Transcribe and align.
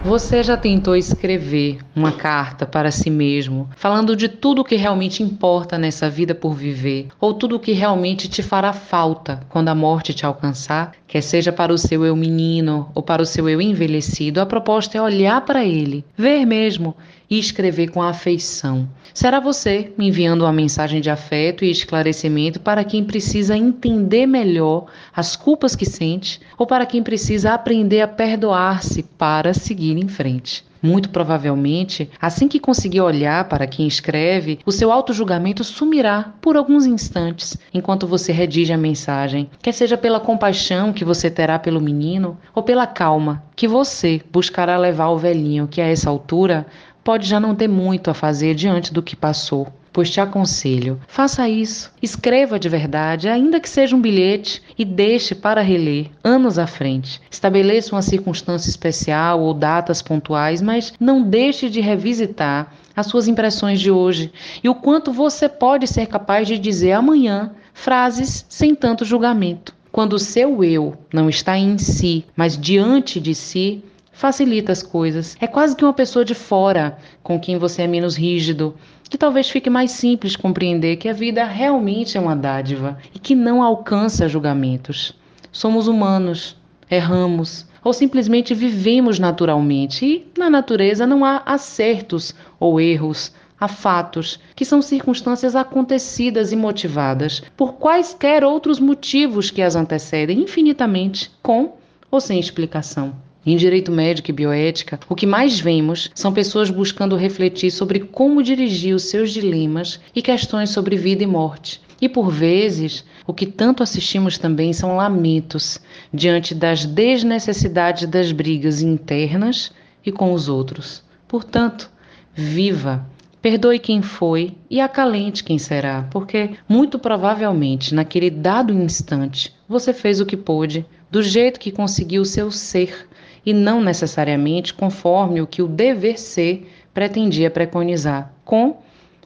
Você 0.00 0.44
já 0.44 0.56
tentou 0.56 0.94
escrever 0.94 1.78
uma 1.94 2.12
carta 2.12 2.64
para 2.64 2.88
si 2.88 3.10
mesmo, 3.10 3.68
falando 3.76 4.14
de 4.14 4.28
tudo 4.28 4.62
o 4.62 4.64
que 4.64 4.76
realmente 4.76 5.24
importa 5.24 5.76
nessa 5.76 6.08
vida 6.08 6.36
por 6.36 6.54
viver, 6.54 7.08
ou 7.20 7.34
tudo 7.34 7.56
o 7.56 7.60
que 7.60 7.72
realmente 7.72 8.28
te 8.28 8.40
fará 8.40 8.72
falta 8.72 9.40
quando 9.48 9.70
a 9.70 9.74
morte 9.74 10.14
te 10.14 10.24
alcançar? 10.24 10.92
Quer 11.08 11.22
seja 11.22 11.50
para 11.50 11.72
o 11.72 11.78
seu 11.78 12.04
eu 12.04 12.14
menino 12.14 12.92
ou 12.94 13.02
para 13.02 13.22
o 13.22 13.26
seu 13.26 13.48
eu 13.48 13.60
envelhecido, 13.60 14.40
a 14.40 14.46
proposta 14.46 14.96
é 14.96 15.02
olhar 15.02 15.40
para 15.40 15.64
ele, 15.64 16.04
ver 16.16 16.46
mesmo 16.46 16.94
e 17.30 17.38
escrever 17.38 17.88
com 17.88 18.02
afeição. 18.02 18.88
Será 19.12 19.40
você 19.40 19.92
me 19.98 20.08
enviando 20.08 20.42
uma 20.42 20.52
mensagem 20.52 21.00
de 21.00 21.10
afeto 21.10 21.64
e 21.64 21.70
esclarecimento 21.70 22.60
para 22.60 22.84
quem 22.84 23.04
precisa 23.04 23.56
entender 23.56 24.26
melhor 24.26 24.86
as 25.14 25.34
culpas 25.34 25.74
que 25.74 25.84
sente 25.84 26.40
ou 26.56 26.66
para 26.66 26.86
quem 26.86 27.02
precisa 27.02 27.52
aprender 27.52 28.00
a 28.00 28.08
perdoar-se 28.08 29.02
para 29.02 29.52
seguir 29.52 29.87
em 29.96 30.08
frente. 30.08 30.66
Muito 30.82 31.10
provavelmente, 31.10 32.10
assim 32.20 32.46
que 32.46 32.60
conseguir 32.60 33.00
olhar 33.00 33.48
para 33.48 33.66
quem 33.66 33.86
escreve, 33.86 34.60
o 34.64 34.70
seu 34.70 34.92
auto-julgamento 34.92 35.64
sumirá 35.64 36.34
por 36.40 36.56
alguns 36.56 36.86
instantes 36.86 37.56
enquanto 37.72 38.06
você 38.06 38.32
redige 38.32 38.72
a 38.72 38.78
mensagem, 38.78 39.50
quer 39.62 39.72
seja 39.72 39.96
pela 39.96 40.20
compaixão 40.20 40.92
que 40.92 41.04
você 41.04 41.30
terá 41.30 41.58
pelo 41.58 41.80
menino 41.80 42.38
ou 42.54 42.62
pela 42.62 42.86
calma 42.86 43.42
que 43.56 43.66
você 43.66 44.20
buscará 44.30 44.76
levar 44.76 45.04
ao 45.04 45.18
velhinho 45.18 45.66
que 45.66 45.80
a 45.80 45.86
essa 45.86 46.08
altura 46.10 46.66
pode 47.02 47.26
já 47.26 47.40
não 47.40 47.54
ter 47.54 47.68
muito 47.68 48.10
a 48.10 48.14
fazer 48.14 48.54
diante 48.54 48.92
do 48.92 49.02
que 49.02 49.16
passou. 49.16 49.66
Pois 49.98 50.10
te 50.10 50.20
aconselho, 50.20 51.00
faça 51.08 51.48
isso. 51.48 51.90
Escreva 52.00 52.56
de 52.56 52.68
verdade, 52.68 53.28
ainda 53.28 53.58
que 53.58 53.68
seja 53.68 53.96
um 53.96 54.00
bilhete, 54.00 54.62
e 54.78 54.84
deixe 54.84 55.34
para 55.34 55.60
reler 55.60 56.06
anos 56.22 56.56
à 56.56 56.68
frente. 56.68 57.20
Estabeleça 57.28 57.96
uma 57.96 58.00
circunstância 58.00 58.70
especial 58.70 59.40
ou 59.40 59.52
datas 59.52 60.00
pontuais, 60.00 60.62
mas 60.62 60.92
não 61.00 61.20
deixe 61.20 61.68
de 61.68 61.80
revisitar 61.80 62.72
as 62.94 63.06
suas 63.08 63.26
impressões 63.26 63.80
de 63.80 63.90
hoje 63.90 64.30
e 64.62 64.68
o 64.68 64.74
quanto 64.76 65.10
você 65.10 65.48
pode 65.48 65.88
ser 65.88 66.06
capaz 66.06 66.46
de 66.46 66.60
dizer 66.60 66.92
amanhã 66.92 67.50
frases 67.74 68.46
sem 68.48 68.76
tanto 68.76 69.04
julgamento. 69.04 69.74
Quando 69.90 70.12
o 70.12 70.18
seu 70.20 70.62
eu 70.62 70.96
não 71.12 71.28
está 71.28 71.58
em 71.58 71.76
si, 71.76 72.24
mas 72.36 72.56
diante 72.56 73.18
de 73.18 73.34
si, 73.34 73.82
facilita 74.18 74.72
as 74.72 74.82
coisas. 74.82 75.36
É 75.40 75.46
quase 75.46 75.76
que 75.76 75.84
uma 75.84 75.92
pessoa 75.92 76.24
de 76.24 76.34
fora 76.34 76.98
com 77.22 77.38
quem 77.38 77.56
você 77.56 77.82
é 77.82 77.86
menos 77.86 78.16
rígido, 78.16 78.74
que 79.08 79.16
talvez 79.16 79.48
fique 79.48 79.70
mais 79.70 79.92
simples 79.92 80.34
compreender 80.34 80.96
que 80.96 81.08
a 81.08 81.12
vida 81.12 81.44
realmente 81.44 82.18
é 82.18 82.20
uma 82.20 82.34
dádiva 82.34 82.98
e 83.14 83.18
que 83.20 83.36
não 83.36 83.62
alcança 83.62 84.28
julgamentos. 84.28 85.14
Somos 85.52 85.86
humanos, 85.86 86.56
erramos 86.90 87.64
ou 87.84 87.92
simplesmente 87.92 88.54
vivemos 88.54 89.20
naturalmente 89.20 90.04
e 90.04 90.26
na 90.36 90.50
natureza 90.50 91.06
não 91.06 91.24
há 91.24 91.40
acertos 91.46 92.34
ou 92.58 92.80
erros. 92.80 93.32
Há 93.60 93.68
fatos, 93.68 94.40
que 94.56 94.64
são 94.64 94.82
circunstâncias 94.82 95.54
acontecidas 95.54 96.50
e 96.50 96.56
motivadas 96.56 97.40
por 97.56 97.74
quaisquer 97.74 98.42
outros 98.42 98.80
motivos 98.80 99.48
que 99.48 99.62
as 99.62 99.76
antecedem 99.76 100.40
infinitamente, 100.40 101.30
com 101.40 101.76
ou 102.10 102.20
sem 102.20 102.40
explicação. 102.40 103.27
Em 103.48 103.56
direito 103.56 103.90
médico 103.90 104.30
e 104.30 104.34
bioética, 104.34 105.00
o 105.08 105.14
que 105.14 105.24
mais 105.26 105.58
vemos 105.58 106.10
são 106.14 106.34
pessoas 106.34 106.68
buscando 106.68 107.16
refletir 107.16 107.70
sobre 107.70 108.00
como 108.00 108.42
dirigir 108.42 108.94
os 108.94 109.04
seus 109.04 109.30
dilemas 109.30 109.98
e 110.14 110.20
questões 110.20 110.68
sobre 110.68 110.98
vida 110.98 111.22
e 111.22 111.26
morte. 111.26 111.80
E 111.98 112.10
por 112.10 112.30
vezes, 112.30 113.06
o 113.26 113.32
que 113.32 113.46
tanto 113.46 113.82
assistimos 113.82 114.36
também 114.36 114.74
são 114.74 114.96
lamentos 114.96 115.80
diante 116.12 116.54
das 116.54 116.84
desnecessidades 116.84 118.06
das 118.06 118.32
brigas 118.32 118.82
internas 118.82 119.72
e 120.04 120.12
com 120.12 120.34
os 120.34 120.46
outros. 120.46 121.02
Portanto, 121.26 121.90
viva, 122.34 123.06
perdoe 123.40 123.78
quem 123.78 124.02
foi 124.02 124.58
e 124.68 124.78
acalente 124.78 125.42
quem 125.42 125.58
será, 125.58 126.06
porque 126.10 126.50
muito 126.68 126.98
provavelmente 126.98 127.94
naquele 127.94 128.28
dado 128.28 128.74
instante 128.74 129.56
você 129.68 129.92
fez 129.92 130.20
o 130.20 130.26
que 130.26 130.36
pôde, 130.36 130.86
do 131.10 131.22
jeito 131.22 131.60
que 131.60 131.70
conseguiu 131.70 132.22
o 132.22 132.26
seu 132.26 132.50
ser 132.50 133.08
e 133.44 133.52
não 133.52 133.82
necessariamente 133.82 134.72
conforme 134.72 135.40
o 135.40 135.46
que 135.46 135.62
o 135.62 135.68
dever 135.68 136.18
ser 136.18 136.70
pretendia 136.94 137.50
preconizar, 137.50 138.32
com 138.44 138.78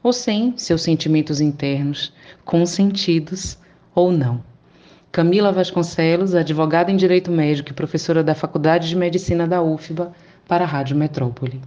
ou 0.02 0.12
sem 0.12 0.54
seus 0.56 0.82
sentimentos 0.82 1.40
internos, 1.40 2.12
consentidos 2.44 3.56
ou 3.94 4.10
não. 4.10 4.42
Camila 5.12 5.52
Vasconcelos, 5.52 6.34
advogada 6.34 6.90
em 6.90 6.96
Direito 6.96 7.30
Médico 7.30 7.70
e 7.70 7.74
professora 7.74 8.24
da 8.24 8.34
Faculdade 8.34 8.88
de 8.88 8.96
Medicina 8.96 9.46
da 9.46 9.62
UFBA, 9.62 10.12
para 10.48 10.64
a 10.64 10.66
Rádio 10.66 10.96
Metrópole. 10.96 11.60